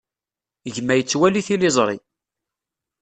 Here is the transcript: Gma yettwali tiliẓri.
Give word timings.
Gma 0.75 0.93
yettwali 0.95 1.41
tiliẓri. 1.47 1.97